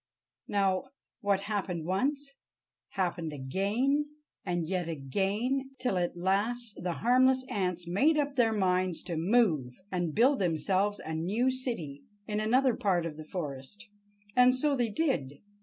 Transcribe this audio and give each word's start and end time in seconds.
Now, 0.47 0.85
what 1.19 1.41
happened 1.41 1.85
once, 1.85 2.33
happened 2.93 3.31
again, 3.33 4.09
and 4.43 4.65
yet 4.67 4.87
again, 4.87 5.75
till 5.77 5.95
at 5.99 6.17
last 6.17 6.73
the 6.81 6.93
harmless 7.05 7.45
ants 7.47 7.87
made 7.87 8.17
up 8.17 8.33
their 8.33 8.51
minds 8.51 9.03
to 9.03 9.15
move 9.15 9.75
and 9.91 10.15
build 10.15 10.39
themselves 10.39 10.99
a 11.05 11.13
new 11.13 11.51
city 11.51 12.01
in 12.25 12.39
another 12.39 12.75
part 12.75 13.05
of 13.05 13.15
the 13.15 13.25
forest. 13.25 13.85
And 14.35 14.55
so 14.55 14.75
they 14.75 14.89
did. 14.89 15.37